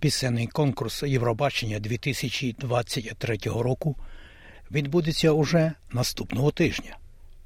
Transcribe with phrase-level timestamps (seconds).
[0.00, 3.96] Пісенний конкурс Євробачення 2023 року
[4.70, 6.96] відбудеться уже наступного тижня.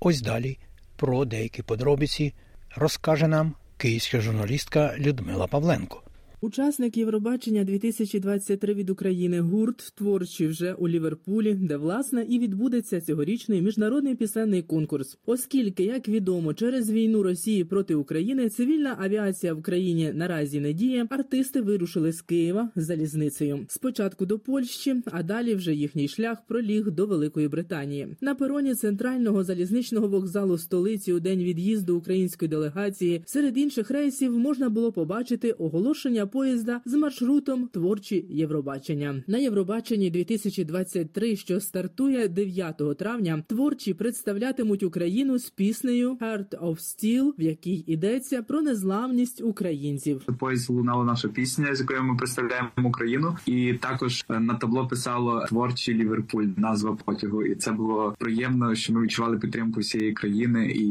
[0.00, 0.58] Ось далі
[0.96, 2.34] про деякі подробиці
[2.76, 6.01] розкаже нам київська журналістка Людмила Павленко.
[6.44, 13.62] Учасник Євробачення 2023 від України гурт творчий вже у Ліверпулі, де власне і відбудеться цьогорічний
[13.62, 15.18] міжнародний пісенний конкурс.
[15.26, 21.06] Оскільки, як відомо, через війну Росії проти України цивільна авіація в країні наразі не діє,
[21.10, 23.66] артисти вирушили з Києва залізницею.
[23.68, 28.16] Спочатку до Польщі, а далі вже їхній шлях проліг до Великої Британії.
[28.20, 34.68] На пероні центрального залізничного вокзалу столиці у день від'їзду української делегації серед інших рейсів можна
[34.68, 43.44] було побачити оголошення поїзда з маршрутом творчі Євробачення на Євробаченні 2023, що стартує 9 травня.
[43.46, 50.22] Творчі представлятимуть Україну з піснею «Heart of Steel», в якій йдеться про незламність українців.
[50.38, 55.44] Поїзд лунала наша пісня, з якою ми представляємо Україну, і також е, на табло писало
[55.48, 57.42] творчий Ліверпуль, назва потягу.
[57.42, 60.86] І це було приємно, що ми відчували підтримку всієї країни і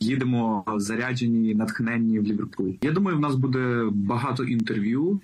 [0.00, 2.72] їдемо заряджені, натхненні в Ліверпуль.
[2.82, 4.77] Я думаю, в нас буде багато інтерв'ю.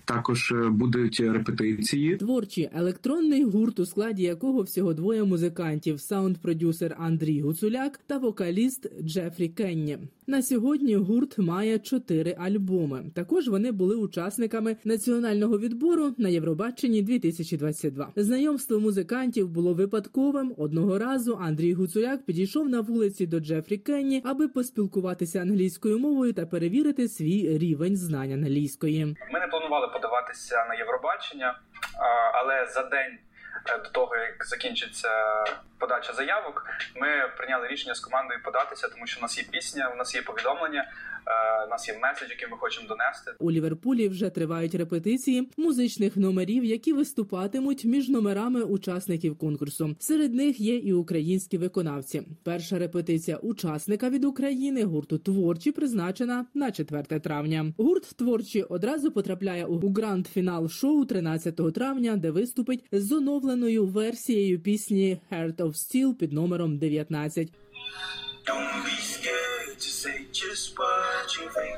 [0.05, 2.17] Також е, будуть репетиції.
[2.17, 9.49] Творчий електронний гурт, у складі якого всього двоє музикантів: саунд-продюсер Андрій Гуцуляк та вокаліст Джефрі
[9.49, 9.99] Кенні.
[10.27, 13.05] На сьогодні гурт має чотири альбоми.
[13.15, 18.13] Також вони були учасниками національного відбору на Євробаченні 2022.
[18.17, 20.55] Знайомство музикантів було випадковим.
[20.57, 26.47] Одного разу Андрій Гуцуляк підійшов на вулиці до Джефрі Кенні, аби поспілкуватися англійською мовою та
[26.47, 29.17] перевірити свій рівень знань англійської.
[29.45, 31.59] Не планували подаватися на Євробачення,
[32.33, 33.19] але за день
[33.69, 35.45] е, до того як закінчиться
[35.79, 39.97] подача заявок, ми прийняли рішення з командою податися, тому що у нас є пісня, у
[39.97, 40.93] нас є повідомлення.
[41.67, 43.33] У нас є меседж, який ми хочемо донести.
[43.39, 49.97] У Ліверпулі вже тривають репетиції музичних номерів, які виступатимуть між номерами учасників конкурсу.
[49.99, 52.23] Серед них є і українські виконавці.
[52.43, 57.73] Перша репетиція учасника від України гурту творчі призначена на 4 травня.
[57.79, 65.21] Гурт творчі одразу потрапляє у гранд-фінал шоу 13 травня, де виступить з оновленою версією пісні
[65.33, 67.49] «Heart of Steel» під номером 19.
[68.47, 69.44] Don't be scared
[69.85, 71.77] to say just what you think.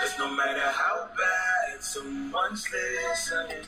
[0.00, 3.64] Cause no matter how bad someone's listening,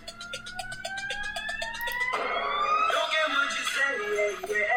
[2.92, 4.75] don't get what you say, yeah, yeah.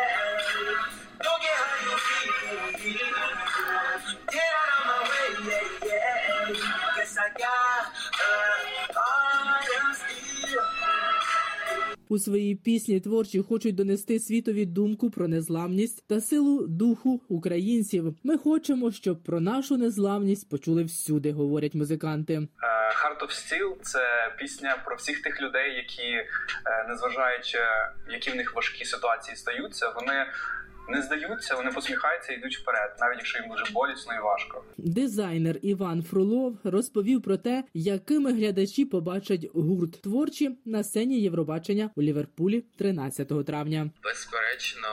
[12.20, 18.16] У своїй пісні творчі хочуть донести світові думку про незламність та силу духу українців.
[18.24, 22.34] Ми хочемо, щоб про нашу незламність почули всюди, говорять музиканти.
[22.34, 22.48] Е,
[23.00, 24.00] Heart of Steel– це
[24.40, 26.26] пісня про всіх тих людей, які, е,
[26.90, 27.58] незважаючи,
[28.10, 30.26] які в них важкі ситуації стаються, вони
[30.90, 34.64] не здаються, вони посміхаються і йдуть вперед, навіть якщо їм дуже болісно і важко.
[34.78, 42.02] Дизайнер Іван Фролов розповів про те, якими глядачі побачать гурт творчі на сцені Євробачення у
[42.02, 43.90] Ліверпулі 13 травня.
[44.04, 44.88] Безперечно,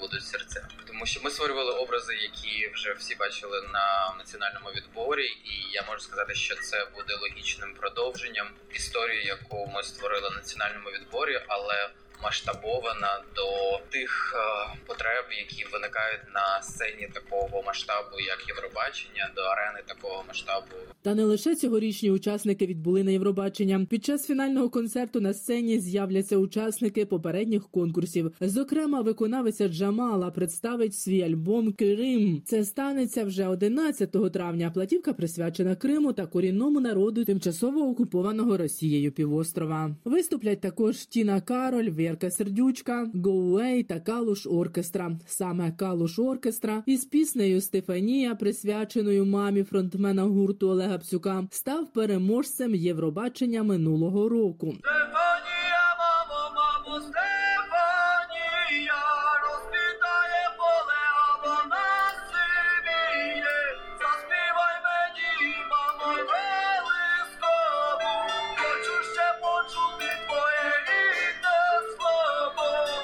[0.00, 5.72] будуть серця, тому що ми створювали образи, які вже всі бачили на національному відборі, і
[5.72, 11.40] я можу сказати, що це буде логічним продовженням історії, яку ми створили на національному відборі,
[11.48, 11.90] але
[12.22, 19.80] масштабована до тих е, потреб, які виникають на сцені такого масштабу, як Євробачення, до арени
[19.86, 20.66] такого масштабу.
[21.02, 23.86] Та не лише цьогорічні учасники відбули на Євробачення.
[23.90, 28.32] Під час фінального концерту на сцені з'являться учасники попередніх конкурсів.
[28.40, 32.42] Зокрема, виконавиця Джамала представить свій альбом Крим.
[32.46, 34.70] Це станеться вже 11 травня.
[34.74, 39.96] Платівка присвячена Криму та корінному народу тимчасово окупованого Росією півострова.
[40.04, 45.18] Виступлять також Тіна Кароль, Вірка Сердючка, Гоуей та Калуш Оркестра.
[45.26, 53.62] Саме Калуш Оркестра із піснею Стефанія, присвяченою мамі фронтмена гурту Олега Псюка, став переможцем Євробачення
[53.62, 54.74] минулого року.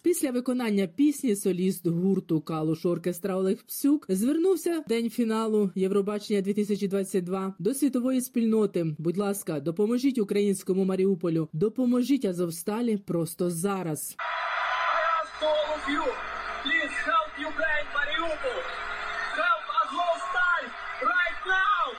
[0.07, 7.55] Після виконання пісні соліст гурту Калуш Оркестра Олег Псюк звернувся в день фіналу Євробачення 2022
[7.59, 8.87] до світової спільноти.
[8.99, 14.17] Будь ласка, допоможіть українському Маріуполю, допоможіть Азовсталі просто зараз.
[16.67, 18.86] Please help Ukraine, Mariupol.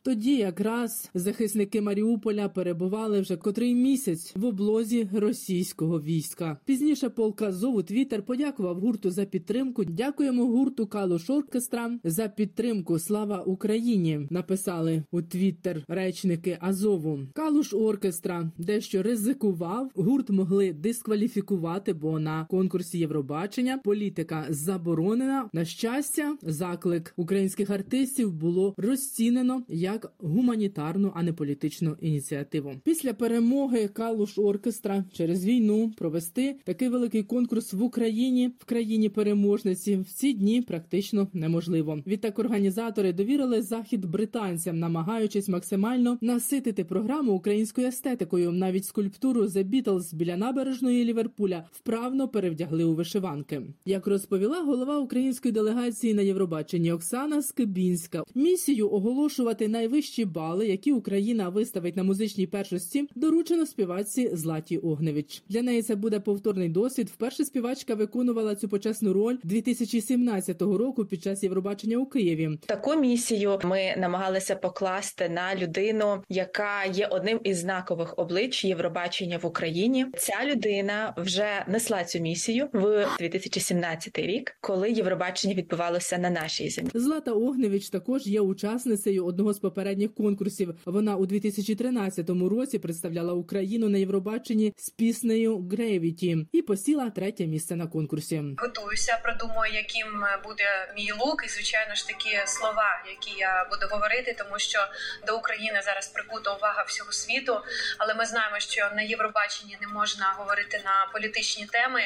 [0.07, 6.57] Тоді якраз захисники Маріуполя перебували вже котрий місяць в облозі російського війська.
[6.65, 9.86] Пізніше полк Азов у Твіттер подякував гурту за підтримку.
[9.86, 13.00] Дякуємо гурту Калуш Оркестра за підтримку.
[13.00, 14.27] Слава Україні!
[14.30, 17.19] Написали у Твіттер речники Азову.
[17.33, 19.92] Калуш Оркестра дещо ризикував.
[19.95, 25.50] Гурт могли дискваліфікувати, бо на конкурсі Євробачення політика заборонена.
[25.54, 32.74] На щастя, заклик українських артистів було розцінено як гуманітарну, а не політичну ініціативу.
[32.84, 39.98] Після перемоги Калуш Оркестра через війну провести такий великий конкурс в Україні в країні переможниці
[39.98, 42.00] в ці дні практично неможливо.
[42.08, 48.52] Відтак організатори довірили захід британцям, намагаючись максимально наситити програму українською естетикою.
[48.52, 53.62] Навіть скульптуру The Beatles біля набережної Ліверпуля вправно перевдягли у вишиванки.
[53.86, 61.50] Як розповіла голова української делегації на Євробаченні Оксана Скибінська, місію оголошувати найвищі бали, які Україна
[61.50, 65.44] виставить на музичній першості, доручено співачці Златі Огневич.
[65.50, 67.10] Для неї це буде повторний досвід.
[67.10, 72.50] Вперше співачка виконувала цю почесну роль 2017 року під час Євробачення у Києві.
[72.66, 79.45] Таку місію ми намагалися покласти на людину, яка є одним із знакових облич Євробачення в
[79.45, 80.06] Україні.
[80.18, 86.92] Ця людина вже несла цю місію в 2017 рік, коли Євробачення відбувалося на нашій землі.
[86.94, 89.77] Злата Огневич також є учасницею одного з попередніх
[90.16, 90.76] конкурсів.
[90.86, 97.76] Вона у 2013 році представляла Україну на Євробаченні з піснею Gravity і посіла третє місце
[97.76, 98.44] на конкурсі.
[98.58, 100.08] готуюся, продумую, яким
[100.44, 104.80] буде мій лук, і звичайно ж такі слова, які я буду говорити, тому що
[105.28, 107.58] до України зараз прикута увага всього світу.
[107.98, 112.02] Але ми знаємо, що на Євробаченні не можна говорити на політичні теми,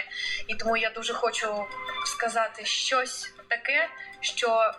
[0.47, 1.47] і тому я дуже хочу
[2.05, 3.89] сказати щось таке,
[4.21, 4.71] що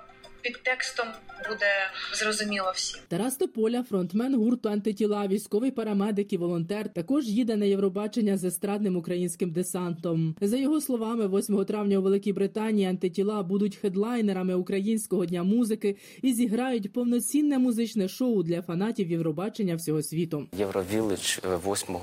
[0.42, 1.06] під текстом
[1.48, 1.66] буде
[2.14, 3.00] зрозуміло всім.
[3.08, 8.96] Тарас Тополя, фронтмен гурту антитіла, військовий парамедик і волонтер, також їде на Євробачення з естрадним
[8.96, 10.36] українським десантом.
[10.40, 16.32] За його словами, 8 травня у Великій Британії антитіла будуть хедлайнерами українського дня музики і
[16.32, 20.46] зіграють повноцінне музичне шоу для фанатів Євробачення всього світу.
[20.58, 21.96] Євровілич 8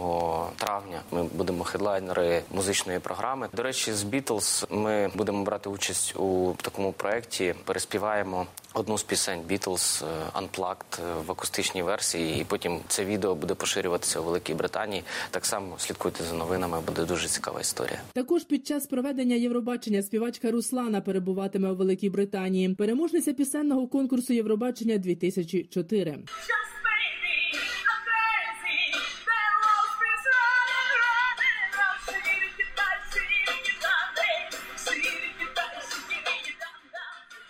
[0.56, 1.02] травня.
[1.12, 3.48] Ми будемо хедлайнери музичної програми.
[3.54, 7.56] До речі, з Бітлз ми будемо брати участь у такому проєкті.
[7.66, 8.29] Переспіваємо
[8.74, 10.04] одну з пісень Бітлз
[10.36, 15.04] Unplugged в акустичній версії, і потім це відео буде поширюватися у Великій Британії.
[15.32, 16.82] Так само слідкуйте за новинами.
[16.82, 18.02] Буде дуже цікава історія.
[18.14, 22.76] Також під час проведення Євробачення співачка Руслана перебуватиме у Великій Британії.
[22.76, 26.20] Переможниця пісенного конкурсу Євробачення 2004.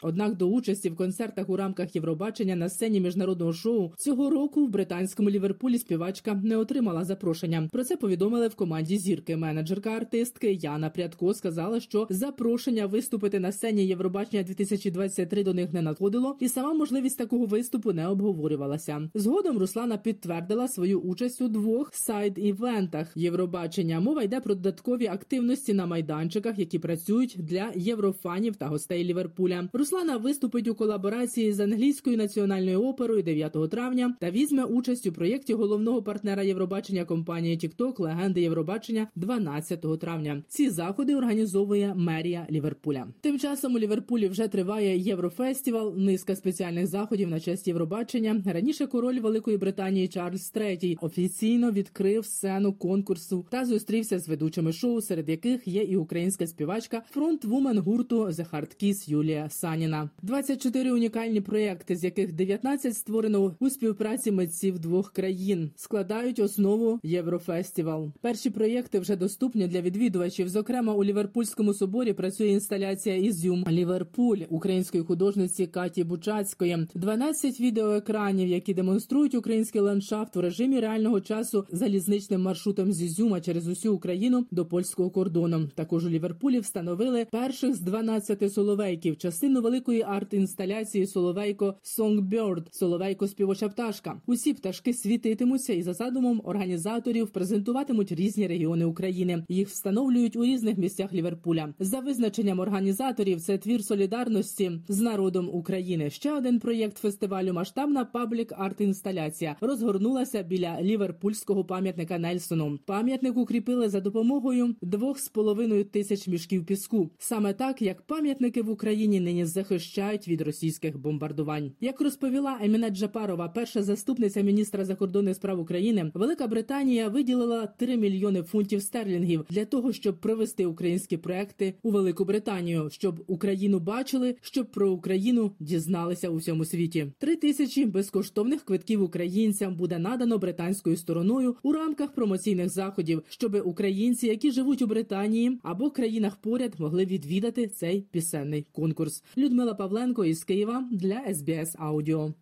[0.01, 4.69] Однак до участі в концертах у рамках Євробачення на сцені міжнародного шоу цього року в
[4.69, 7.69] британському Ліверпулі співачка не отримала запрошення.
[7.71, 9.37] Про це повідомили в команді зірки.
[9.37, 15.81] Менеджерка артистки Яна Прядко сказала, що запрошення виступити на сцені Євробачення 2023 до них не
[15.81, 19.09] надходило, і сама можливість такого виступу не обговорювалася.
[19.13, 23.99] Згодом Руслана підтвердила свою участь у двох сайд-івентах Євробачення.
[23.99, 29.69] Мова йде про додаткові активності на майданчиках, які працюють для єврофанів та гостей Ліверпуля.
[29.89, 35.53] Руслана виступить у колаборації з англійською національною оперою 9 травня та візьме участь у проєкті
[35.53, 40.43] головного партнера Євробачення компанії TikTok Легенди Євробачення 12 травня.
[40.47, 43.07] Ці заходи організовує мерія Ліверпуля.
[43.21, 48.43] Тим часом у Ліверпулі вже триває Єврофестивал, низка спеціальних заходів на честь Євробачення.
[48.45, 55.01] Раніше король Великої Британії Чарльз III офіційно відкрив сцену конкурсу та зустрівся з ведучими шоу,
[55.01, 60.09] серед яких є і українська співачка, фронтвумен гурту The Hard Kiss Юлія Саніна.
[60.21, 68.11] 24 унікальні проекти, з яких 19 створено у співпраці митців двох країн, складають основу Єврофестивал.
[68.21, 70.49] Перші проєкти вже доступні для відвідувачів.
[70.49, 76.87] Зокрема, у Ліверпульському соборі працює інсталяція Ізюм Ліверпуль української художниці Каті Бучацької.
[76.95, 83.67] 12 відеоекранів, які демонструють український ландшафт у режимі реального часу залізничним маршрутом з Ізюма через
[83.67, 85.69] усю Україну до польського кордону.
[85.75, 93.69] Також у Ліверпулі встановили перших з 12 соловейків, частину великої арт-інсталяції Соловейко Songbird, Соловейко співоча
[93.69, 94.21] пташка.
[94.25, 99.45] Усі пташки світитимуться і за задумом організаторів презентуватимуть різні регіони України.
[99.49, 101.73] Їх встановлюють у різних місцях Ліверпуля.
[101.79, 106.09] За визначенням організаторів, це твір солідарності з народом України.
[106.09, 112.79] Ще один проєкт фестивалю масштабна паблік арт-інсталяція розгорнулася біля ліверпульського пам'ятника Нельсону.
[112.85, 117.09] Пам'ятник укріпили за допомогою двох з половиною тисяч мішків піску.
[117.17, 121.71] Саме так як пам'ятники в Україні нині захищають від російських бомбардувань.
[121.81, 128.43] Як розповіла Емінет Джапарова, перша заступниця міністра закордонних справ України, Велика Британія виділила 3 мільйони
[128.43, 134.71] фунтів стерлінгів для того, щоб провести українські проекти у Велику Британію, щоб Україну бачили, щоб
[134.71, 137.07] про Україну дізналися у всьому світі.
[137.17, 144.27] Три тисячі безкоштовних квитків українцям буде надано британською стороною у рамках промоційних заходів, щоб українці,
[144.27, 149.23] які живуть у Британії або країнах поряд, могли відвідати цей пісенний конкурс.
[149.49, 152.33] Людмила Павленко із Києва для СБС Аудіо.